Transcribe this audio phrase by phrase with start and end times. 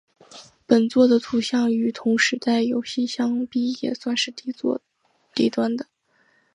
[0.65, 4.51] 本作的图像与同时代游戏相比也算是低
[5.51, 5.85] 端的。